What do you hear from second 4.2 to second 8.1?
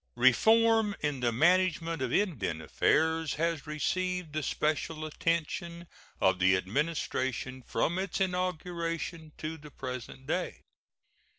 the special attention of the Administration from